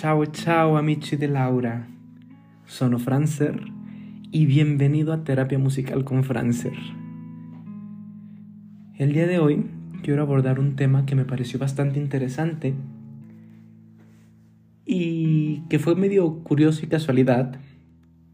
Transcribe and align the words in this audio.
Ciao 0.00 0.24
ciao 0.24 0.78
amici 0.78 1.16
de 1.16 1.28
Laura. 1.28 1.86
Sono 2.64 2.98
Francer 2.98 3.60
y 4.30 4.46
bienvenido 4.46 5.12
a 5.12 5.24
Terapia 5.24 5.58
Musical 5.58 6.04
con 6.04 6.24
Francer. 6.24 6.72
El 8.94 9.12
día 9.12 9.26
de 9.26 9.38
hoy 9.38 9.66
quiero 10.02 10.22
abordar 10.22 10.58
un 10.58 10.74
tema 10.74 11.04
que 11.04 11.14
me 11.14 11.26
pareció 11.26 11.58
bastante 11.58 11.98
interesante 11.98 12.72
y 14.86 15.64
que 15.68 15.78
fue 15.78 15.94
medio 15.96 16.44
curioso 16.44 16.82
y 16.82 16.88
casualidad 16.88 17.60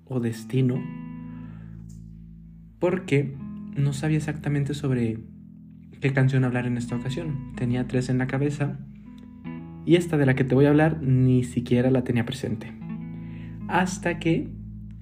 o 0.04 0.20
destino 0.20 0.80
porque 2.78 3.34
no 3.76 3.92
sabía 3.92 4.18
exactamente 4.18 4.72
sobre 4.72 5.18
qué 6.00 6.12
canción 6.12 6.44
hablar 6.44 6.68
en 6.68 6.76
esta 6.76 6.94
ocasión. 6.94 7.56
Tenía 7.56 7.88
tres 7.88 8.08
en 8.08 8.18
la 8.18 8.28
cabeza 8.28 8.78
y 9.86 9.94
esta 9.94 10.18
de 10.18 10.26
la 10.26 10.34
que 10.34 10.44
te 10.44 10.54
voy 10.54 10.66
a 10.66 10.70
hablar 10.70 11.00
ni 11.00 11.44
siquiera 11.44 11.90
la 11.90 12.02
tenía 12.02 12.26
presente. 12.26 12.72
Hasta 13.68 14.18
que 14.18 14.48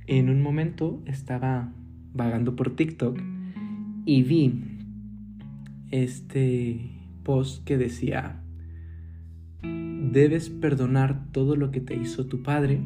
en 0.07 0.29
un 0.29 0.43
momento 0.43 1.03
estaba 1.07 1.73
vagando 2.13 2.55
por 2.55 2.77
TikTok 2.77 3.19
y 4.05 4.23
vi 4.23 4.63
este 5.91 6.91
post 7.23 7.65
que 7.65 7.79
decía, 7.79 8.43
debes 9.63 10.51
perdonar 10.51 11.33
todo 11.33 11.57
lo 11.57 11.71
que 11.71 11.81
te 11.81 11.97
hizo 11.97 12.27
tu 12.27 12.43
padre 12.43 12.81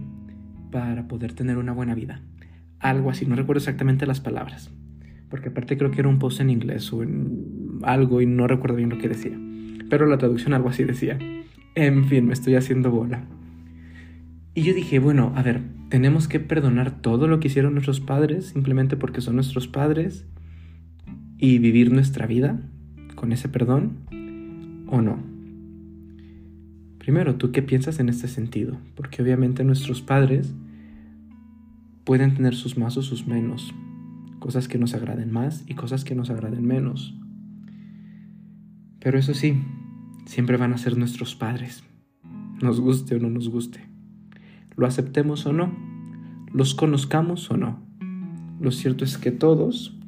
para 0.71 1.09
poder 1.09 1.33
tener 1.33 1.59
una 1.59 1.73
buena 1.73 1.97
vida. 1.97 2.23
Algo 2.79 3.11
así, 3.11 3.27
no 3.27 3.35
recuerdo 3.35 3.59
exactamente 3.59 4.07
las 4.07 4.21
palabras, 4.21 4.71
porque 5.29 5.49
aparte 5.49 5.77
creo 5.77 5.91
que 5.91 6.01
era 6.01 6.09
un 6.09 6.21
post 6.21 6.41
en 6.41 6.51
inglés 6.51 6.93
o 6.93 7.03
en 7.03 7.81
algo 7.83 8.21
y 8.21 8.27
no 8.27 8.47
recuerdo 8.47 8.77
bien 8.77 8.91
lo 8.91 8.99
que 8.99 9.09
decía, 9.09 9.37
pero 9.91 10.07
la 10.07 10.19
traducción 10.19 10.55
algo 10.55 10.69
así 10.69 10.85
decía. 10.85 11.19
En 11.75 12.05
fin, 12.07 12.27
me 12.27 12.33
estoy 12.33 12.55
haciendo 12.55 12.91
bola. 12.91 13.25
Y 14.55 14.63
yo 14.63 14.75
dije, 14.75 14.99
bueno, 14.99 15.33
a 15.37 15.43
ver, 15.43 15.63
¿tenemos 15.89 16.27
que 16.27 16.41
perdonar 16.41 17.01
todo 17.01 17.29
lo 17.29 17.39
que 17.39 17.49
hicieron 17.49 17.75
nuestros 17.75 18.01
padres 18.01 18.47
simplemente 18.47 18.97
porque 18.97 19.21
son 19.21 19.37
nuestros 19.37 19.69
padres 19.69 20.27
y 21.39 21.59
vivir 21.59 21.93
nuestra 21.93 22.27
vida 22.27 22.61
con 23.15 23.33
ese 23.33 23.49
perdón 23.49 23.99
o 24.89 25.01
no? 25.01 25.23
Primero, 26.99 27.37
¿tú 27.37 27.53
qué 27.53 27.63
piensas 27.63 28.01
en 28.01 28.09
este 28.09 28.29
sentido? 28.29 28.77
Porque 28.95 29.23
obviamente 29.23 29.65
nuestros 29.65 30.03
padres 30.03 30.53
pueden 32.05 32.35
tener 32.35 32.55
sus 32.55 32.77
más 32.77 32.97
o 32.97 33.03
sus 33.03 33.27
menos, 33.27 33.73
cosas 34.41 34.67
que 34.67 34.79
nos 34.79 34.95
agraden 34.95 35.31
más 35.31 35.63
y 35.67 35.75
cosas 35.75 36.05
que 36.05 36.15
nos 36.15 36.31
agraden 36.31 36.67
menos. 36.67 37.15
Pero 38.99 39.19
eso 39.19 39.35
sí, 39.35 39.63
siempre 40.29 40.59
van 40.59 40.75
a 40.75 40.79
ser 40.79 40.99
nuestros 40.99 41.35
padres, 41.35 41.83
nos 42.61 42.81
guste 42.81 43.15
o 43.15 43.19
no 43.19 43.31
nos 43.31 43.49
guste. 43.49 43.81
Lo 44.77 44.87
aceptemos 44.87 45.47
o 45.47 45.55
no, 45.55 45.75
los 46.53 46.75
conozcamos 46.75 47.51
o 47.51 47.57
no. 47.57 47.81
Lo 48.61 48.71
cierto 48.71 49.07
es 49.07 49.17
que 49.17 49.31
todos, 49.31 49.99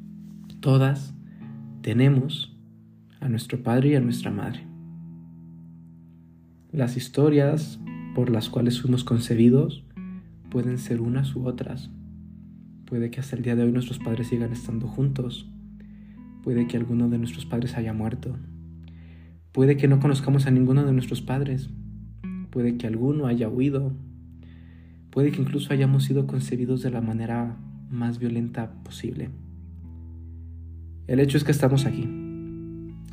todas, 0.59 1.15
tenemos 1.81 2.55
a 3.19 3.29
nuestro 3.29 3.63
padre 3.63 3.89
y 3.89 3.95
a 3.95 3.99
nuestra 3.99 4.29
madre. 4.29 4.63
Las 6.71 6.97
historias 6.97 7.79
por 8.13 8.29
las 8.29 8.47
cuales 8.47 8.79
fuimos 8.79 9.03
concebidos 9.03 9.83
pueden 10.51 10.77
ser 10.77 11.01
unas 11.01 11.35
u 11.35 11.47
otras. 11.47 11.89
Puede 12.85 13.09
que 13.09 13.21
hasta 13.21 13.35
el 13.35 13.41
día 13.41 13.55
de 13.55 13.63
hoy 13.63 13.71
nuestros 13.71 13.97
padres 13.97 14.27
sigan 14.27 14.51
estando 14.51 14.87
juntos. 14.87 15.49
Puede 16.43 16.67
que 16.67 16.77
alguno 16.77 17.09
de 17.09 17.17
nuestros 17.17 17.47
padres 17.47 17.75
haya 17.75 17.93
muerto. 17.93 18.37
Puede 19.51 19.75
que 19.75 19.89
no 19.89 19.99
conozcamos 19.99 20.47
a 20.47 20.51
ninguno 20.51 20.85
de 20.85 20.93
nuestros 20.93 21.21
padres. 21.21 21.69
Puede 22.51 22.77
que 22.77 22.87
alguno 22.87 23.27
haya 23.27 23.49
huido. 23.49 23.91
Puede 25.09 25.31
que 25.31 25.41
incluso 25.41 25.73
hayamos 25.73 26.05
sido 26.05 26.25
concebidos 26.25 26.81
de 26.81 26.89
la 26.89 27.01
manera 27.01 27.57
más 27.89 28.17
violenta 28.17 28.71
posible. 28.83 29.29
El 31.07 31.19
hecho 31.19 31.37
es 31.37 31.43
que 31.43 31.51
estamos 31.51 31.85
aquí. 31.85 32.07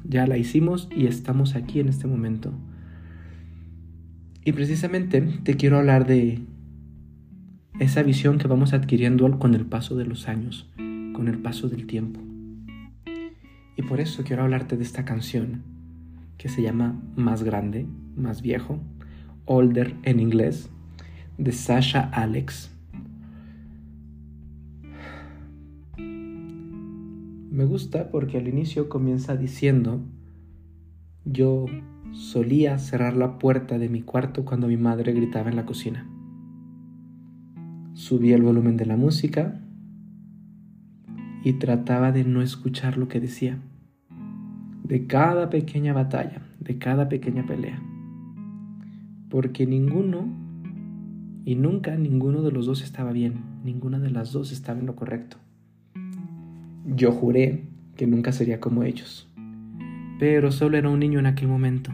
Ya 0.04 0.28
la 0.28 0.38
hicimos 0.38 0.88
y 0.96 1.06
estamos 1.06 1.56
aquí 1.56 1.80
en 1.80 1.88
este 1.88 2.06
momento. 2.06 2.52
Y 4.44 4.52
precisamente 4.52 5.20
te 5.20 5.56
quiero 5.56 5.78
hablar 5.78 6.06
de 6.06 6.40
esa 7.80 8.04
visión 8.04 8.38
que 8.38 8.46
vamos 8.46 8.74
adquiriendo 8.74 9.40
con 9.40 9.54
el 9.54 9.66
paso 9.66 9.96
de 9.96 10.06
los 10.06 10.28
años, 10.28 10.70
con 10.76 11.26
el 11.26 11.38
paso 11.38 11.68
del 11.68 11.88
tiempo. 11.88 12.20
Y 13.76 13.82
por 13.82 13.98
eso 13.98 14.22
quiero 14.22 14.44
hablarte 14.44 14.76
de 14.76 14.84
esta 14.84 15.04
canción 15.04 15.77
que 16.38 16.48
se 16.48 16.62
llama 16.62 17.02
Más 17.16 17.42
Grande, 17.42 17.86
Más 18.16 18.40
Viejo, 18.40 18.78
Older 19.44 19.96
en 20.04 20.20
inglés, 20.20 20.70
de 21.36 21.52
Sasha 21.52 22.00
Alex. 22.12 22.70
Me 25.98 27.64
gusta 27.64 28.10
porque 28.10 28.38
al 28.38 28.46
inicio 28.46 28.88
comienza 28.88 29.36
diciendo, 29.36 30.00
yo 31.24 31.66
solía 32.12 32.78
cerrar 32.78 33.16
la 33.16 33.38
puerta 33.38 33.78
de 33.78 33.88
mi 33.88 34.02
cuarto 34.02 34.44
cuando 34.44 34.68
mi 34.68 34.76
madre 34.76 35.12
gritaba 35.12 35.50
en 35.50 35.56
la 35.56 35.66
cocina. 35.66 36.08
Subía 37.94 38.36
el 38.36 38.42
volumen 38.42 38.76
de 38.76 38.86
la 38.86 38.96
música 38.96 39.60
y 41.42 41.54
trataba 41.54 42.12
de 42.12 42.22
no 42.22 42.42
escuchar 42.42 42.96
lo 42.96 43.08
que 43.08 43.18
decía 43.18 43.58
de 44.88 45.06
cada 45.06 45.50
pequeña 45.50 45.92
batalla, 45.92 46.40
de 46.60 46.78
cada 46.78 47.08
pequeña 47.08 47.44
pelea. 47.44 47.80
Porque 49.28 49.66
ninguno 49.66 50.26
y 51.44 51.56
nunca 51.56 51.94
ninguno 51.96 52.42
de 52.42 52.50
los 52.50 52.64
dos 52.64 52.82
estaba 52.82 53.12
bien, 53.12 53.34
ninguna 53.64 53.98
de 53.98 54.10
las 54.10 54.32
dos 54.32 54.50
estaba 54.50 54.80
en 54.80 54.86
lo 54.86 54.96
correcto. 54.96 55.36
Yo 56.86 57.12
juré 57.12 57.68
que 57.96 58.06
nunca 58.06 58.32
sería 58.32 58.60
como 58.60 58.82
ellos, 58.82 59.28
pero 60.18 60.50
solo 60.52 60.78
era 60.78 60.88
un 60.88 61.00
niño 61.00 61.18
en 61.18 61.26
aquel 61.26 61.48
momento. 61.48 61.92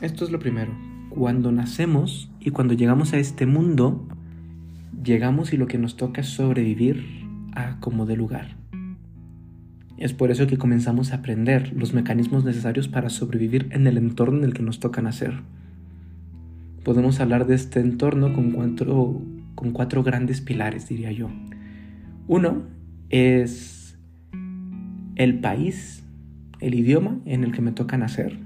Esto 0.00 0.24
es 0.24 0.30
lo 0.30 0.38
primero. 0.38 0.72
Cuando 1.10 1.52
nacemos 1.52 2.30
y 2.40 2.50
cuando 2.50 2.72
llegamos 2.72 3.12
a 3.12 3.18
este 3.18 3.44
mundo, 3.44 4.08
llegamos 5.02 5.52
y 5.52 5.58
lo 5.58 5.66
que 5.66 5.78
nos 5.78 5.96
toca 5.96 6.22
es 6.22 6.28
sobrevivir 6.28 7.04
a 7.52 7.78
como 7.80 8.06
de 8.06 8.16
lugar. 8.16 8.63
Es 9.96 10.12
por 10.12 10.30
eso 10.30 10.46
que 10.46 10.58
comenzamos 10.58 11.12
a 11.12 11.16
aprender 11.16 11.72
los 11.74 11.94
mecanismos 11.94 12.44
necesarios 12.44 12.88
para 12.88 13.10
sobrevivir 13.10 13.68
en 13.70 13.86
el 13.86 13.96
entorno 13.96 14.38
en 14.38 14.44
el 14.44 14.54
que 14.54 14.62
nos 14.62 14.80
toca 14.80 15.00
nacer. 15.02 15.42
Podemos 16.82 17.20
hablar 17.20 17.46
de 17.46 17.54
este 17.54 17.80
entorno 17.80 18.32
con 18.32 18.50
cuatro, 18.50 19.22
con 19.54 19.70
cuatro 19.70 20.02
grandes 20.02 20.40
pilares, 20.40 20.88
diría 20.88 21.12
yo. 21.12 21.30
Uno 22.26 22.64
es 23.08 23.96
el 25.14 25.38
país, 25.38 26.04
el 26.60 26.74
idioma 26.74 27.20
en 27.24 27.44
el 27.44 27.52
que 27.52 27.62
me 27.62 27.70
toca 27.70 27.96
nacer, 27.96 28.38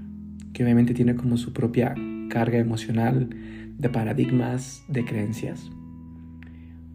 que 0.53 0.63
obviamente 0.63 0.93
tiene 0.93 1.15
como 1.15 1.37
su 1.37 1.51
propia 1.51 1.95
carga 2.29 2.59
emocional 2.59 3.29
de 3.79 3.89
paradigmas, 3.89 4.83
de 4.87 5.03
creencias. 5.03 5.71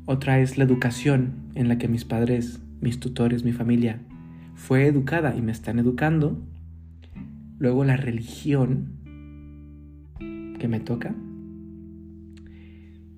Otra 0.06 0.38
es 0.38 0.58
la 0.58 0.64
educación 0.64 1.32
en 1.56 1.68
la 1.68 1.76
que 1.76 1.88
mis 1.88 2.04
padres, 2.04 2.60
mis 2.80 3.00
tutores, 3.00 3.42
mi 3.42 3.52
familia 3.52 3.98
fue 4.54 4.86
educada 4.86 5.36
y 5.36 5.42
me 5.42 5.52
están 5.52 5.78
educando. 5.78 6.40
Luego 7.58 7.84
la 7.84 7.96
religión 7.96 8.94
que 10.58 10.68
me 10.68 10.80
toca. 10.80 11.14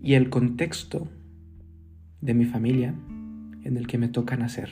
Y 0.03 0.15
el 0.15 0.31
contexto 0.31 1.09
de 2.21 2.35
mi 2.35 2.45
familia 2.45 2.95
en 3.63 3.77
el 3.77 3.87
que 3.87 3.99
me 3.99 4.09
toca 4.09 4.37
nacer. 4.37 4.71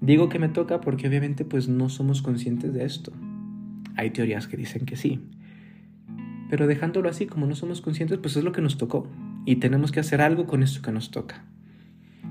Digo 0.00 0.28
que 0.28 0.38
me 0.38 0.48
toca 0.48 0.80
porque 0.80 1.06
obviamente 1.08 1.44
pues 1.44 1.68
no 1.68 1.88
somos 1.88 2.22
conscientes 2.22 2.74
de 2.74 2.84
esto. 2.84 3.12
Hay 3.96 4.10
teorías 4.10 4.48
que 4.48 4.56
dicen 4.56 4.84
que 4.84 4.96
sí. 4.96 5.20
Pero 6.50 6.66
dejándolo 6.66 7.08
así, 7.08 7.26
como 7.26 7.46
no 7.46 7.54
somos 7.54 7.80
conscientes, 7.80 8.18
pues 8.18 8.36
es 8.36 8.44
lo 8.44 8.52
que 8.52 8.60
nos 8.60 8.78
tocó. 8.78 9.08
Y 9.46 9.56
tenemos 9.56 9.92
que 9.92 10.00
hacer 10.00 10.20
algo 10.20 10.46
con 10.46 10.62
esto 10.62 10.82
que 10.82 10.92
nos 10.92 11.10
toca. 11.10 11.44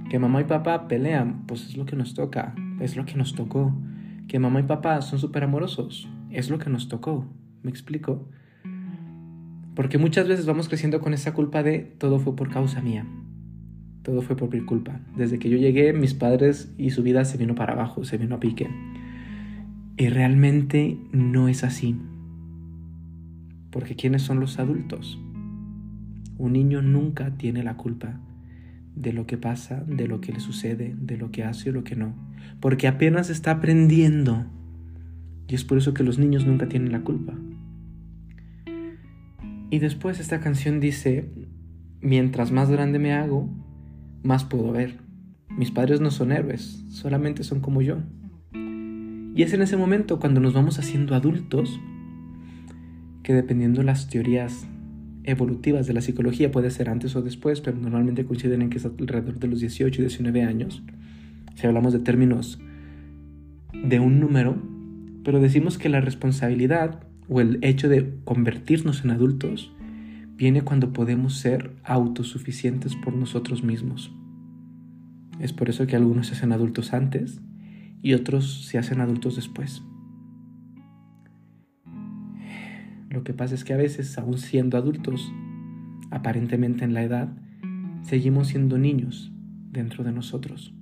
Que 0.10 0.20
mamá 0.20 0.42
y 0.42 0.44
papá 0.44 0.88
pelean, 0.88 1.46
pues 1.48 1.66
es 1.66 1.78
lo 1.78 1.86
que 1.86 1.96
nos 1.96 2.14
toca 2.14 2.54
es 2.82 2.98
lo 2.98 3.06
que 3.06 3.16
nos 3.16 3.36
tocó. 3.36 3.74
Que 4.28 4.40
mamá 4.40 4.60
y 4.60 4.64
papá 4.64 5.02
son 5.02 5.20
súper 5.20 5.44
amorosos, 5.44 6.10
es 6.30 6.50
lo 6.50 6.58
que 6.58 6.70
nos 6.70 6.88
tocó. 6.88 7.26
¿Me 7.64 7.70
explico? 7.70 8.28
Porque 9.76 9.98
muchas 9.98 10.28
veces 10.28 10.46
vamos 10.46 10.68
creciendo 10.68 11.00
con 11.00 11.14
esa 11.14 11.34
culpa 11.34 11.64
de 11.64 11.80
todo 11.80 12.20
fue 12.20 12.36
por 12.36 12.50
causa 12.50 12.82
mía. 12.82 13.06
Todo 14.04 14.22
fue 14.22 14.36
por 14.36 14.52
mi 14.52 14.62
culpa. 14.62 15.00
Desde 15.16 15.38
que 15.38 15.50
yo 15.50 15.58
llegué, 15.58 15.94
mis 15.94 16.14
padres 16.14 16.74
y 16.78 16.90
su 16.90 17.04
vida 17.04 17.24
se 17.24 17.38
vino 17.38 17.56
para 17.56 17.74
abajo, 17.74 18.04
se 18.04 18.18
vino 18.18 18.36
a 18.36 18.40
pique. 18.40 18.70
Y 19.98 20.10
realmente 20.10 20.98
no 21.12 21.48
es 21.48 21.64
así. 21.64 21.96
Porque 23.70 23.96
¿quiénes 23.96 24.24
son 24.24 24.40
los 24.40 24.60
adultos? 24.60 25.20
Un 26.38 26.54
niño 26.54 26.82
nunca 26.82 27.38
tiene 27.38 27.64
la 27.64 27.78
culpa 27.78 28.20
de 28.96 29.14
lo 29.14 29.26
que 29.26 29.38
pasa, 29.38 29.84
de 29.88 30.08
lo 30.08 30.22
que 30.22 30.34
le 30.34 30.40
sucede, 30.40 30.96
de 31.00 31.18
lo 31.18 31.32
que 31.32 31.44
hace 31.44 31.70
o 31.70 31.74
lo 31.74 31.84
que 31.84 31.96
no, 31.96 32.14
porque 32.60 32.88
apenas 32.88 33.30
está 33.30 33.52
aprendiendo. 33.52 34.46
Y 35.48 35.56
es 35.56 35.64
por 35.64 35.78
eso 35.78 35.94
que 35.94 36.04
los 36.04 36.18
niños 36.18 36.46
nunca 36.46 36.68
tienen 36.68 36.92
la 36.92 37.02
culpa. 37.02 37.34
Y 39.70 39.80
después 39.80 40.20
esta 40.20 40.40
canción 40.40 40.80
dice, 40.80 41.30
mientras 42.02 42.52
más 42.52 42.70
grande 42.70 43.00
me 43.00 43.14
hago, 43.14 43.50
más 44.24 44.44
puedo 44.44 44.72
ver. 44.72 44.98
Mis 45.50 45.72
padres 45.72 46.02
no 46.02 46.12
son 46.12 46.32
héroes, 46.32 46.84
solamente 46.90 47.44
son 47.44 47.62
como 47.62 47.82
yo. 47.82 47.98
Y 49.34 49.44
es 49.44 49.54
en 49.54 49.62
ese 49.62 49.78
momento 49.78 50.20
cuando 50.20 50.42
nos 50.42 50.54
vamos 50.54 50.78
haciendo 50.78 51.16
adultos 51.16 51.80
que 53.24 53.34
dependiendo 53.34 53.82
las 53.84 54.10
teorías 54.10 54.68
evolutivas 55.24 55.88
de 55.88 55.94
la 55.94 56.02
psicología, 56.02 56.52
puede 56.52 56.72
ser 56.72 56.90
antes 56.90 57.16
o 57.16 57.22
después, 57.22 57.62
pero 57.62 57.78
normalmente 57.78 58.26
coinciden 58.26 58.62
en 58.62 58.70
que 58.70 58.78
es 58.78 58.86
alrededor 58.86 59.40
de 59.40 59.48
los 59.48 59.60
18 59.60 60.02
y 60.02 60.06
19 60.06 60.44
años, 60.44 60.84
si 61.56 61.68
hablamos 61.68 61.94
de 61.94 62.00
términos 62.00 62.60
de 63.74 64.00
un 64.00 64.20
número, 64.20 64.62
pero 65.24 65.40
decimos 65.40 65.78
que 65.78 65.90
la 65.90 66.02
responsabilidad 66.02 67.04
o 67.30 67.42
el 67.42 67.60
hecho 67.62 67.88
de 67.88 68.14
convertirnos 68.26 69.04
en 69.04 69.12
adultos 69.12 69.72
viene 70.36 70.64
cuando 70.64 70.92
podemos 70.92 71.38
ser 71.38 71.72
autosuficientes 71.84 72.96
por 72.96 73.14
nosotros 73.14 73.64
mismos. 73.64 74.12
Es 75.40 75.54
por 75.54 75.70
eso 75.70 75.88
que 75.88 75.96
algunos 75.96 76.28
se 76.28 76.34
hacen 76.34 76.52
adultos 76.52 76.94
antes 76.94 77.42
y 78.02 78.14
otros 78.14 78.66
se 78.66 78.78
hacen 78.78 79.02
adultos 79.02 79.36
después. 79.36 79.84
Lo 83.12 83.26
que 83.26 83.34
pasa 83.34 83.56
es 83.56 83.66
que 83.66 83.74
a 83.74 83.78
veces, 83.78 84.18
aún 84.18 84.38
siendo 84.38 84.78
adultos, 84.78 85.34
aparentemente 86.12 86.86
en 86.86 86.94
la 86.94 87.04
edad, 87.04 87.34
seguimos 88.04 88.48
siendo 88.48 88.78
niños 88.78 89.34
dentro 89.70 90.06
de 90.06 90.14
nosotros. 90.14 90.74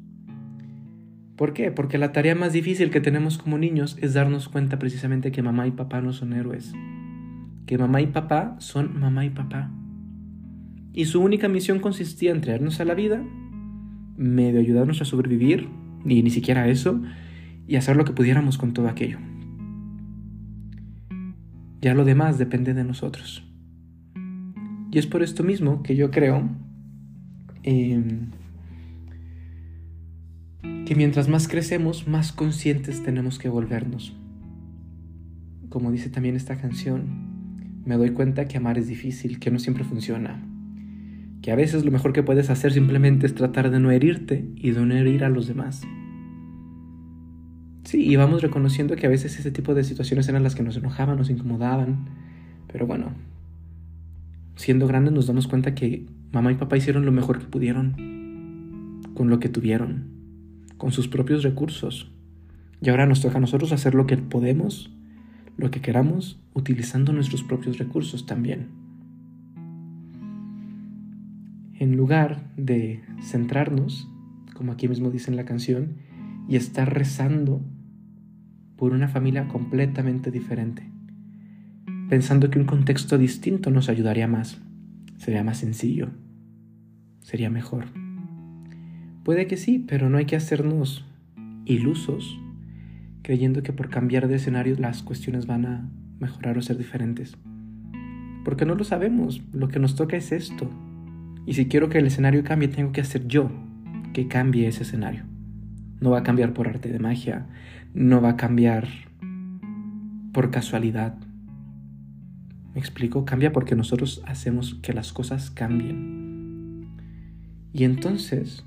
¿Por 1.36 1.54
qué? 1.54 1.72
Porque 1.72 1.98
la 1.98 2.12
tarea 2.12 2.36
más 2.36 2.54
difícil 2.54 2.92
que 2.92 3.02
tenemos 3.02 3.40
como 3.40 3.58
niños 3.58 3.98
es 4.00 4.14
darnos 4.14 4.48
cuenta 4.48 4.78
precisamente 4.78 5.32
que 5.32 5.42
mamá 5.42 5.66
y 5.66 5.72
papá 5.72 6.02
no 6.02 6.14
son 6.14 6.34
héroes. 6.34 6.72
Que 7.66 7.80
mamá 7.80 8.02
y 8.02 8.08
papá 8.08 8.58
son 8.60 9.00
mamá 9.00 9.26
y 9.26 9.32
papá. 9.32 9.72
Y 10.94 11.06
su 11.06 11.22
única 11.22 11.48
misión 11.48 11.80
consistía 11.80 12.32
en 12.32 12.42
traernos 12.42 12.80
a 12.80 12.86
la 12.86 12.94
vida, 12.94 13.24
medio 14.18 14.60
ayudarnos 14.60 15.02
a 15.02 15.06
sobrevivir, 15.06 15.68
ni 16.04 16.22
ni 16.22 16.30
siquiera 16.30 16.68
eso, 16.68 17.02
y 17.66 17.76
hacer 17.76 17.96
lo 17.96 18.06
que 18.06 18.14
pudiéramos 18.14 18.60
con 18.60 18.74
todo 18.74 18.88
aquello. 18.88 19.18
Ya 21.82 21.94
lo 21.94 22.04
demás 22.04 22.38
depende 22.38 22.74
de 22.74 22.84
nosotros. 22.84 23.44
Y 24.92 24.98
es 24.98 25.08
por 25.08 25.24
esto 25.24 25.44
mismo 25.44 25.84
que 25.84 25.96
yo 25.96 26.12
creo 26.12 26.50
em, 27.64 28.32
que 30.86 30.96
mientras 30.96 31.30
más 31.30 31.48
crecemos, 31.48 32.08
más 32.08 32.32
conscientes 32.32 33.04
tenemos 33.04 33.38
que 33.38 33.50
volvernos. 33.50 34.16
Como 35.70 35.92
dice 35.92 36.10
también 36.10 36.36
esta 36.36 36.58
canción, 36.58 37.30
me 37.86 37.96
doy 37.96 38.12
cuenta 38.12 38.48
que 38.48 38.58
amar 38.58 38.78
es 38.78 38.88
difícil, 38.88 39.40
que 39.40 39.52
no 39.52 39.60
siempre 39.60 39.84
funciona, 39.84 40.44
que 41.42 41.52
a 41.52 41.56
veces 41.56 41.86
lo 41.86 41.92
mejor 41.92 42.12
que 42.12 42.24
puedes 42.24 42.50
hacer 42.50 42.74
simplemente 42.74 43.28
es 43.28 43.36
tratar 43.36 43.70
de 43.70 43.80
no 43.80 43.92
herirte 43.92 44.50
y 44.56 44.72
de 44.72 44.86
no 44.86 44.96
herir 44.96 45.24
a 45.24 45.30
los 45.30 45.48
demás. 45.48 45.84
Sí, 47.90 48.08
y 48.08 48.16
vamos 48.18 48.44
reconociendo 48.44 48.96
que 48.96 49.08
a 49.08 49.10
veces 49.10 49.40
ese 49.40 49.50
tipo 49.50 49.74
de 49.74 49.84
situaciones 49.84 50.30
eran 50.30 50.44
las 50.44 50.54
que 50.54 50.62
nos 50.62 50.78
enojaban, 50.78 51.18
nos 51.18 51.32
incomodaban. 51.32 52.06
Pero 52.72 52.86
bueno, 52.86 53.14
siendo 54.56 54.86
grandes 54.86 55.12
nos 55.12 55.26
damos 55.26 55.48
cuenta 55.48 55.74
que 55.74 56.06
mamá 56.32 56.52
y 56.52 56.56
papá 56.56 56.78
hicieron 56.78 57.04
lo 57.04 57.12
mejor 57.12 57.40
que 57.40 57.48
pudieron, 57.48 59.02
con 59.16 59.32
lo 59.32 59.40
que 59.40 59.50
tuvieron, 59.50 60.04
con 60.78 60.92
sus 60.92 61.08
propios 61.08 61.42
recursos. 61.42 62.12
Y 62.80 62.92
ahora 62.92 63.08
nos 63.08 63.22
toca 63.22 63.40
a 63.40 63.42
nosotros 63.42 63.72
hacer 63.72 63.96
lo 63.96 64.06
que 64.06 64.18
podemos, 64.18 64.92
lo 65.58 65.72
que 65.72 65.82
queramos, 65.82 66.40
utilizando 66.54 67.12
nuestros 67.12 67.42
propios 67.42 67.80
recursos 67.80 68.28
también. 68.28 68.68
En 71.74 71.98
lugar 71.98 72.52
de 72.56 73.02
centrarnos, 73.24 74.08
como 74.54 74.74
aquí 74.74 74.88
mismo 74.88 75.10
dice 75.10 75.32
en 75.32 75.38
la 75.38 75.46
canción, 75.46 75.96
y 76.48 76.56
estar 76.56 76.94
rezando 76.94 77.64
por 78.80 78.94
una 78.94 79.10
familia 79.10 79.50
completamente 79.50 80.32
diferente, 80.32 80.90
pensando 82.08 82.50
que 82.50 82.60
un 82.60 82.66
contexto 82.66 83.18
distinto 83.18 83.72
nos 83.72 83.90
ayudaría 83.90 84.26
más, 84.26 84.62
sería 85.18 85.44
más 85.44 85.58
sencillo, 85.58 86.12
sería 87.20 87.50
mejor. 87.50 87.88
Puede 89.26 89.48
que 89.48 89.58
sí, 89.58 89.84
pero 89.86 90.10
no 90.10 90.18
hay 90.18 90.26
que 90.26 90.38
hacernos 90.38 91.06
ilusos 91.66 92.40
creyendo 93.22 93.64
que 93.64 93.74
por 93.74 93.90
cambiar 93.90 94.30
de 94.30 94.38
escenario 94.38 94.78
las 94.80 95.04
cuestiones 95.04 95.46
van 95.46 95.66
a 95.66 95.90
mejorar 96.20 96.58
o 96.58 96.62
ser 96.62 96.78
diferentes. 96.78 97.38
Porque 98.46 98.66
no 98.66 98.76
lo 98.76 98.86
sabemos, 98.86 99.42
lo 99.52 99.68
que 99.68 99.80
nos 99.80 99.96
toca 99.96 100.16
es 100.16 100.32
esto. 100.32 100.72
Y 101.46 101.56
si 101.56 101.68
quiero 101.68 101.90
que 101.90 101.98
el 101.98 102.08
escenario 102.08 102.46
cambie, 102.46 102.70
tengo 102.70 102.94
que 102.94 103.02
hacer 103.02 103.28
yo 103.28 103.52
que 104.14 104.30
cambie 104.30 104.70
ese 104.70 104.84
escenario. 104.84 105.26
No 106.00 106.12
va 106.12 106.20
a 106.20 106.24
cambiar 106.24 106.54
por 106.54 106.70
arte 106.70 106.90
de 106.90 107.00
magia, 107.00 107.46
no 107.94 108.22
va 108.22 108.30
a 108.30 108.38
cambiar 108.38 108.88
por 110.34 110.52
casualidad. 110.52 111.18
¿Me 112.74 112.80
explico? 112.80 113.26
Cambia 113.26 113.52
porque 113.52 113.76
nosotros 113.76 114.22
hacemos 114.26 114.76
que 114.76 114.94
las 114.94 115.12
cosas 115.12 115.50
cambien. 115.50 116.88
Y 117.74 117.84
entonces, 117.84 118.66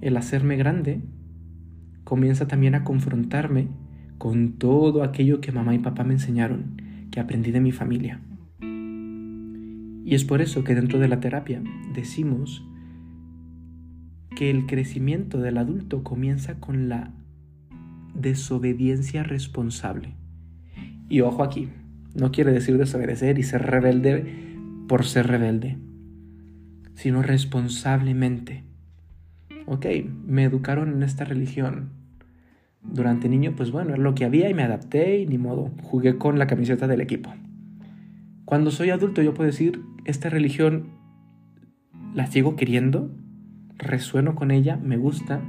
el 0.00 0.16
hacerme 0.16 0.56
grande 0.56 1.00
comienza 2.04 2.46
también 2.48 2.74
a 2.74 2.84
confrontarme 2.84 3.68
con 4.18 4.54
todo 4.54 5.02
aquello 5.02 5.40
que 5.40 5.52
mamá 5.52 5.74
y 5.74 5.78
papá 5.78 6.04
me 6.04 6.14
enseñaron, 6.14 6.80
que 7.10 7.20
aprendí 7.20 7.50
de 7.50 7.60
mi 7.60 7.72
familia. 7.72 8.20
Y 8.60 10.14
es 10.14 10.24
por 10.24 10.40
eso 10.40 10.64
que 10.64 10.74
dentro 10.74 10.98
de 10.98 11.08
la 11.08 11.20
terapia 11.20 11.62
decimos 11.92 12.64
que 14.36 14.50
el 14.50 14.66
crecimiento 14.66 15.38
del 15.38 15.58
adulto 15.58 16.04
comienza 16.04 16.60
con 16.60 16.88
la 16.88 17.12
desobediencia 18.20 19.22
responsable. 19.22 20.14
Y 21.08 21.20
ojo 21.20 21.42
aquí, 21.42 21.68
no 22.14 22.32
quiere 22.32 22.52
decir 22.52 22.78
desobedecer 22.78 23.38
y 23.38 23.42
ser 23.42 23.62
rebelde 23.62 24.24
por 24.88 25.04
ser 25.04 25.26
rebelde, 25.26 25.78
sino 26.94 27.22
responsablemente. 27.22 28.64
Ok, 29.66 29.86
me 30.26 30.44
educaron 30.44 30.92
en 30.92 31.02
esta 31.02 31.24
religión. 31.24 31.90
Durante 32.82 33.28
niño, 33.28 33.54
pues 33.56 33.70
bueno, 33.70 33.96
lo 33.96 34.14
que 34.14 34.24
había 34.24 34.48
y 34.48 34.54
me 34.54 34.62
adapté 34.62 35.18
y 35.18 35.26
ni 35.26 35.38
modo, 35.38 35.72
jugué 35.82 36.18
con 36.18 36.38
la 36.38 36.46
camiseta 36.46 36.86
del 36.86 37.00
equipo. 37.00 37.34
Cuando 38.44 38.70
soy 38.70 38.90
adulto 38.90 39.22
yo 39.22 39.34
puedo 39.34 39.50
decir, 39.50 39.82
esta 40.04 40.30
religión 40.30 40.90
la 42.14 42.28
sigo 42.28 42.54
queriendo, 42.54 43.10
resueno 43.76 44.36
con 44.36 44.50
ella, 44.50 44.76
me 44.76 44.96
gusta, 44.96 45.42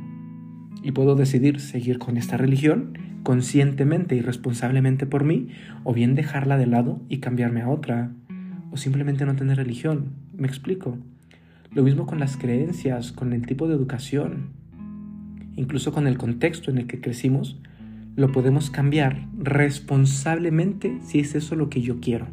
y 0.83 0.91
puedo 0.91 1.15
decidir 1.15 1.59
seguir 1.59 1.99
con 1.99 2.17
esta 2.17 2.37
religión 2.37 2.97
conscientemente 3.27 4.15
y 4.15 4.21
responsablemente 4.21 5.05
por 5.05 5.25
mí, 5.25 5.49
o 5.83 5.93
bien 5.93 6.15
dejarla 6.15 6.57
de 6.57 6.65
lado 6.65 7.01
y 7.09 7.17
cambiarme 7.17 7.61
a 7.61 7.67
otra, 7.67 8.13
o 8.71 8.77
simplemente 8.77 9.25
no 9.25 9.35
tener 9.35 9.57
religión. 9.57 10.13
¿Me 10.33 10.47
explico? 10.47 10.97
Lo 11.71 11.83
mismo 11.83 12.05
con 12.05 12.21
las 12.21 12.37
creencias, 12.37 13.11
con 13.11 13.33
el 13.33 13.45
tipo 13.45 13.67
de 13.67 13.75
educación, 13.75 14.53
incluso 15.57 15.91
con 15.91 16.07
el 16.07 16.17
contexto 16.17 16.71
en 16.71 16.77
el 16.77 16.87
que 16.87 17.01
crecimos, 17.01 17.59
lo 18.15 18.31
podemos 18.31 18.69
cambiar 18.69 19.27
responsablemente 19.37 20.97
si 21.01 21.19
es 21.19 21.35
eso 21.35 21.57
lo 21.57 21.69
que 21.69 21.81
yo 21.81 21.99
quiero. 21.99 22.29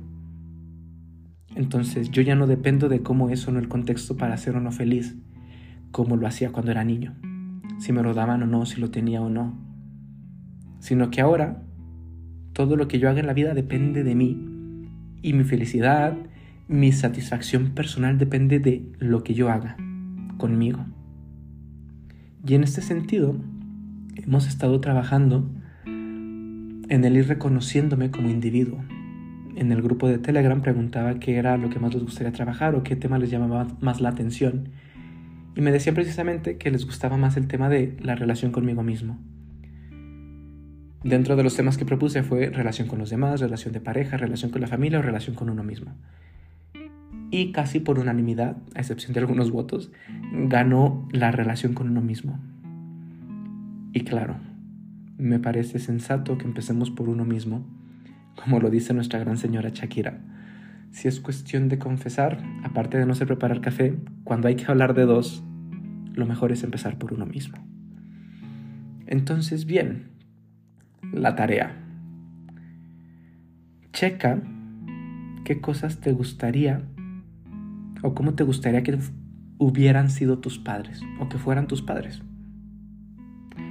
Entonces 1.57 2.13
yo 2.13 2.23
ya 2.23 2.37
no 2.37 2.47
dependo 2.47 2.89
de 2.89 3.01
cómo 3.01 3.31
es 3.31 3.49
o 3.49 3.51
no 3.51 3.59
el 3.59 3.67
contexto 3.67 4.17
para 4.17 4.37
ser 4.37 4.55
o 4.55 4.61
no 4.61 4.71
feliz, 4.71 5.17
como 5.91 6.17
lo 6.17 6.29
hacía 6.29 6.53
cuando 6.53 6.71
era 6.71 6.85
niño 6.85 7.17
si 7.79 7.93
me 7.93 8.03
lo 8.03 8.15
daban 8.15 8.43
o 8.43 8.47
no, 8.47 8.67
si 8.67 8.81
lo 8.81 8.91
tenía 8.91 9.21
o 9.23 9.29
no. 9.29 9.59
Sino 10.81 11.11
que 11.11 11.21
ahora 11.21 11.63
todo 12.53 12.77
lo 12.77 12.89
que 12.89 12.99
yo 12.99 13.09
haga 13.09 13.21
en 13.21 13.27
la 13.27 13.35
vida 13.35 13.55
depende 13.55 14.05
de 14.05 14.15
mí. 14.15 14.89
Y 15.23 15.33
mi 15.33 15.45
felicidad, 15.45 16.17
mi 16.69 16.93
satisfacción 16.93 17.71
personal 17.71 18.19
depende 18.19 18.59
de 18.59 18.91
lo 18.99 19.23
que 19.23 19.35
yo 19.35 19.51
haga 19.51 19.77
conmigo. 20.37 20.85
Y 22.47 22.55
en 22.55 22.63
este 22.65 22.83
sentido, 22.83 23.37
hemos 24.17 24.47
estado 24.47 24.81
trabajando 24.81 25.51
en 25.87 27.05
el 27.05 27.17
ir 27.17 27.29
reconociéndome 27.29 28.11
como 28.11 28.29
individuo. 28.29 28.79
En 29.57 29.73
el 29.73 29.83
grupo 29.83 30.09
de 30.09 30.19
Telegram 30.19 30.61
preguntaba 30.61 31.19
qué 31.19 31.37
era 31.37 31.57
lo 31.57 31.71
que 31.71 31.79
más 31.79 31.95
les 31.95 32.03
gustaría 32.03 32.33
trabajar 32.33 32.75
o 32.75 32.83
qué 32.83 32.97
tema 32.97 33.19
les 33.19 33.31
llamaba 33.31 33.67
más 33.81 34.01
la 34.01 34.11
atención 34.11 34.69
y 35.57 35.61
me 35.61 35.73
decían 35.73 35.95
precisamente 35.95 36.57
que 36.57 36.71
les 36.71 36.85
gustaba 36.85 37.17
más 37.17 37.37
el 37.37 37.47
tema 37.47 37.69
de 37.69 37.97
la 38.01 38.15
relación 38.15 38.53
conmigo 38.53 38.83
mismo. 38.83 39.19
Dentro 41.05 41.37
de 41.37 41.43
los 41.43 41.55
temas 41.55 41.77
que 41.77 41.85
propuse 41.85 42.23
fue 42.23 42.49
relación 42.49 42.89
con 42.89 42.99
los 42.99 43.11
demás, 43.11 43.41
relación 43.41 43.73
de 43.75 43.81
pareja, 43.81 44.17
relación 44.17 44.51
con 44.51 44.63
la 44.63 44.67
familia 44.67 44.99
o 44.99 45.03
relación 45.03 45.37
con 45.37 45.51
uno 45.51 45.63
mismo. 45.63 45.93
Y 47.31 47.53
casi 47.53 47.79
por 47.79 47.99
unanimidad, 47.99 48.57
a 48.75 48.81
excepción 48.81 49.13
de 49.13 49.21
algunos 49.21 49.51
votos, 49.51 49.93
ganó 50.33 51.07
la 51.13 51.31
relación 51.31 51.75
con 51.75 51.91
uno 51.91 52.01
mismo. 52.01 52.41
Y 53.93 54.01
claro, 54.01 54.37
me 55.19 55.39
parece 55.39 55.79
sensato 55.79 56.39
que 56.39 56.47
empecemos 56.47 56.91
por 56.91 57.09
uno 57.09 57.25
mismo, 57.25 57.67
como 58.43 58.59
lo 58.59 58.71
dice 58.71 58.95
nuestra 58.95 59.19
gran 59.19 59.37
señora 59.37 59.71
Shakira. 59.73 60.21
Si 60.95 61.09
es 61.09 61.19
cuestión 61.19 61.69
de 61.69 61.77
confesar, 61.77 62.41
aparte 62.63 62.99
de 62.99 63.05
no 63.05 63.17
sé 63.17 63.27
preparar 63.27 63.61
café, 63.61 63.97
cuando 64.23 64.47
hay 64.47 64.55
que 64.55 64.67
hablar 64.67 64.95
de 64.95 65.07
dos, 65.07 65.43
lo 66.13 66.25
mejor 66.25 66.53
es 66.53 66.63
empezar 66.63 66.99
por 66.99 67.13
uno 67.13 67.27
mismo. 67.27 67.59
Entonces, 69.09 69.67
bien, 69.67 70.13
la 71.13 71.35
tarea. 71.35 71.75
Checa 73.93 74.41
qué 75.45 75.61
cosas 75.61 76.01
te 76.01 76.13
gustaría 76.13 76.83
o 78.03 78.15
cómo 78.15 78.35
te 78.35 78.45
gustaría 78.45 78.85
que 78.85 78.97
hubieran 79.59 80.11
sido 80.11 80.39
tus 80.39 80.61
padres 80.61 81.03
o 81.19 81.29
que 81.29 81.39
fueran 81.39 81.67
tus 81.67 81.83
padres. 81.83 82.23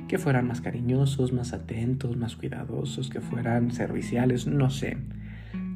Que 0.09 0.17
fueran 0.17 0.45
más 0.45 0.59
cariñosos, 0.59 1.31
más 1.31 1.53
atentos, 1.53 2.17
más 2.17 2.35
cuidadosos, 2.35 3.09
que 3.09 3.21
fueran 3.21 3.71
serviciales, 3.71 4.45
no 4.45 4.69
sé. 4.69 4.97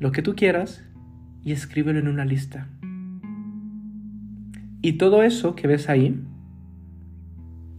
Lo 0.02 0.12
que 0.12 0.22
tú 0.22 0.36
quieras 0.36 0.84
y 1.48 1.54
escríbelo 1.54 2.00
en 2.00 2.10
una 2.10 2.26
lista. 2.26 2.68
Y 4.82 4.98
todo 4.98 5.24
eso 5.24 5.56
que 5.56 5.66
ves 5.66 5.88
ahí 5.88 6.22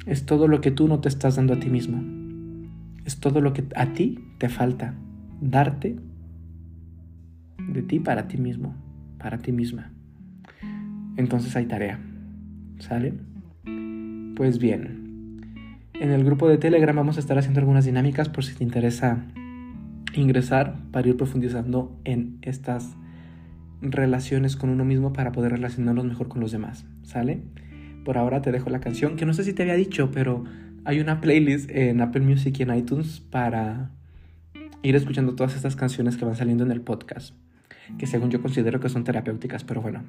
es 0.06 0.24
todo 0.24 0.48
lo 0.48 0.62
que 0.62 0.70
tú 0.70 0.88
no 0.88 1.00
te 1.00 1.10
estás 1.10 1.36
dando 1.36 1.52
a 1.52 1.60
ti 1.60 1.68
mismo. 1.68 2.02
Es 3.04 3.20
todo 3.20 3.42
lo 3.42 3.52
que 3.52 3.64
a 3.76 3.92
ti 3.92 4.24
te 4.38 4.48
falta 4.48 4.94
darte 5.42 5.98
de 7.58 7.82
ti 7.82 8.00
para 8.00 8.26
ti 8.26 8.38
mismo, 8.38 8.74
para 9.18 9.36
ti 9.36 9.52
misma. 9.52 9.92
Entonces 11.18 11.54
hay 11.54 11.66
tarea. 11.66 12.00
¿Sale? 12.78 13.12
Pues 14.34 14.58
bien, 14.58 15.42
en 15.92 16.10
el 16.10 16.24
grupo 16.24 16.48
de 16.48 16.56
Telegram 16.56 16.96
vamos 16.96 17.18
a 17.18 17.20
estar 17.20 17.36
haciendo 17.36 17.60
algunas 17.60 17.84
dinámicas 17.84 18.30
por 18.30 18.46
si 18.46 18.54
te 18.54 18.64
interesa 18.64 19.26
ingresar 20.14 20.78
para 20.90 21.06
ir 21.06 21.18
profundizando 21.18 22.00
en 22.06 22.38
estas 22.40 22.96
relaciones 23.80 24.56
con 24.56 24.70
uno 24.70 24.84
mismo 24.84 25.12
para 25.12 25.32
poder 25.32 25.52
relacionarnos 25.52 26.04
mejor 26.04 26.28
con 26.28 26.40
los 26.40 26.52
demás. 26.52 26.86
¿Sale? 27.02 27.42
Por 28.04 28.18
ahora 28.18 28.42
te 28.42 28.52
dejo 28.52 28.70
la 28.70 28.80
canción, 28.80 29.16
que 29.16 29.26
no 29.26 29.34
sé 29.34 29.44
si 29.44 29.52
te 29.52 29.62
había 29.62 29.74
dicho, 29.74 30.10
pero 30.12 30.44
hay 30.84 31.00
una 31.00 31.20
playlist 31.20 31.70
en 31.70 32.00
Apple 32.00 32.22
Music 32.22 32.58
y 32.58 32.62
en 32.62 32.74
iTunes 32.74 33.20
para 33.20 33.90
ir 34.82 34.96
escuchando 34.96 35.34
todas 35.34 35.54
estas 35.54 35.76
canciones 35.76 36.16
que 36.16 36.24
van 36.24 36.36
saliendo 36.36 36.64
en 36.64 36.70
el 36.70 36.80
podcast, 36.80 37.34
que 37.98 38.06
según 38.06 38.30
yo 38.30 38.40
considero 38.40 38.80
que 38.80 38.88
son 38.88 39.04
terapéuticas, 39.04 39.64
pero 39.64 39.82
bueno, 39.82 40.02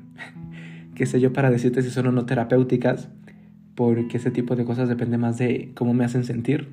qué 0.95 1.05
sé 1.05 1.19
yo 1.19 1.33
para 1.33 1.49
decirte 1.49 1.81
si 1.81 1.89
son 1.89 2.07
o 2.07 2.11
no 2.11 2.25
terapéuticas, 2.25 3.09
porque 3.75 4.17
ese 4.17 4.31
tipo 4.31 4.55
de 4.55 4.65
cosas 4.65 4.88
depende 4.89 5.17
más 5.17 5.38
de 5.38 5.71
cómo 5.75 5.93
me 5.93 6.05
hacen 6.05 6.23
sentir, 6.23 6.69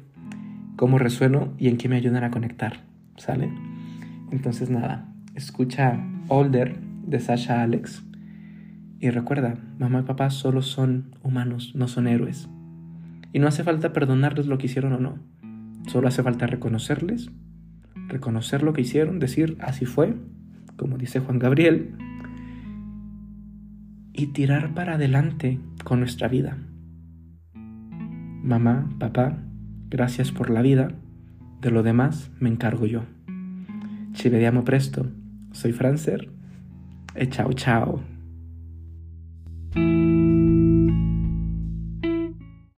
cómo 0.76 0.98
resueno 0.98 1.54
y 1.58 1.68
en 1.68 1.76
qué 1.76 1.88
me 1.88 1.96
ayudan 1.96 2.24
a 2.24 2.30
conectar, 2.30 2.84
¿sale? 3.16 3.50
Entonces 4.30 4.70
nada, 4.70 5.12
escucha 5.34 6.00
Older 6.28 6.85
de 7.06 7.20
Sasha 7.20 7.62
Alex 7.62 8.06
y 8.98 9.10
recuerda, 9.10 9.58
mamá 9.78 10.00
y 10.00 10.02
papá 10.04 10.30
solo 10.30 10.62
son 10.62 11.14
humanos, 11.22 11.72
no 11.74 11.86
son 11.86 12.06
héroes. 12.06 12.48
Y 13.32 13.38
no 13.38 13.46
hace 13.46 13.62
falta 13.62 13.92
perdonarles 13.92 14.46
lo 14.46 14.56
que 14.56 14.66
hicieron 14.66 14.94
o 14.94 14.98
no. 14.98 15.18
Solo 15.86 16.08
hace 16.08 16.22
falta 16.22 16.46
reconocerles, 16.46 17.30
reconocer 18.08 18.62
lo 18.62 18.72
que 18.72 18.80
hicieron, 18.80 19.18
decir 19.18 19.58
así 19.60 19.84
fue, 19.84 20.16
como 20.76 20.96
dice 20.96 21.20
Juan 21.20 21.38
Gabriel, 21.38 21.94
y 24.14 24.28
tirar 24.28 24.72
para 24.72 24.94
adelante 24.94 25.60
con 25.84 26.00
nuestra 26.00 26.28
vida. 26.28 26.56
Mamá, 27.54 28.88
papá, 28.98 29.38
gracias 29.90 30.32
por 30.32 30.48
la 30.48 30.62
vida. 30.62 30.92
De 31.60 31.70
lo 31.70 31.82
demás 31.82 32.30
me 32.40 32.48
encargo 32.48 32.86
yo. 32.86 33.02
Ci 34.14 34.30
vediamo 34.30 34.64
presto. 34.64 35.06
Soy 35.52 35.72
Francer. 35.72 36.35
Eh, 37.18 37.26
chao, 37.30 37.50
chao. 37.52 37.98